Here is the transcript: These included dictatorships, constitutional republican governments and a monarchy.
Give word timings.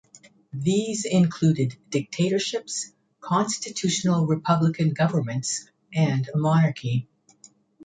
These 0.55 1.05
included 1.05 1.77
dictatorships, 1.91 2.91
constitutional 3.19 4.25
republican 4.25 4.93
governments 4.95 5.67
and 5.93 6.27
a 6.33 6.39
monarchy. 6.39 7.07